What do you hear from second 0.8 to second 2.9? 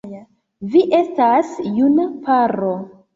estas juna paro.